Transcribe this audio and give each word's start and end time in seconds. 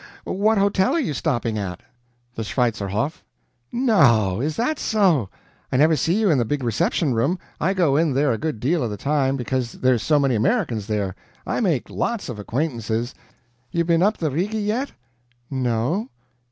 What 0.23 0.57
hotel 0.57 0.93
are 0.95 0.99
you 0.99 1.13
stopping 1.13 1.59
at?" 1.59 1.81
"The 2.33 2.41
Schweitzerhof." 2.41 3.21
"No! 3.71 4.41
is 4.41 4.55
that 4.55 4.79
so? 4.79 5.29
I 5.71 5.77
never 5.77 5.95
see 5.95 6.19
you 6.19 6.31
in 6.31 6.39
the 6.39 6.43
big 6.43 6.63
reception 6.63 7.13
room. 7.13 7.37
I 7.59 7.75
go 7.75 7.95
in 7.95 8.15
there 8.15 8.31
a 8.33 8.39
good 8.39 8.59
deal 8.59 8.81
of 8.81 8.89
the 8.89 8.97
time, 8.97 9.37
because 9.37 9.73
there's 9.73 10.01
so 10.01 10.17
many 10.17 10.33
Americans 10.33 10.87
there. 10.87 11.13
I 11.45 11.59
make 11.61 11.87
lots 11.87 12.29
of 12.29 12.39
acquaintances. 12.39 13.13
You 13.69 13.85
been 13.85 14.01
up 14.01 14.17
the 14.17 14.31
Rigi 14.31 14.57
yet?" 14.57 14.91
"No." 15.51 16.09